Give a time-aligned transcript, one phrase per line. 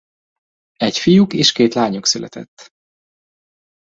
[0.77, 2.67] Egy fiuk és két lányuk született.